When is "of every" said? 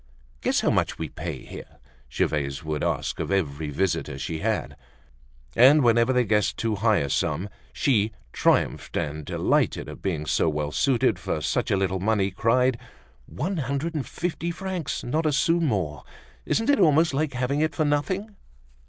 3.19-3.69